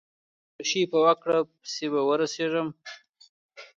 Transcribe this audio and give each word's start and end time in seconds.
د 0.03 0.03
درېشۍ 0.55 0.83
په 0.91 0.97
وکړه 1.05 1.37
پسې 1.61 1.85
به 1.93 2.01
ورسېږم. 2.07 2.67